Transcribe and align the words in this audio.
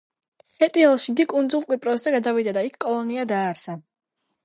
ხეტიალში 0.63 1.07
იგი 1.13 1.27
კუნძულ 1.35 1.63
კვიპროსზე 1.69 2.17
გადავიდა 2.17 2.57
და 2.61 2.67
იქ 2.73 2.83
კოლონია 2.89 3.31
დააარსა. 3.35 3.79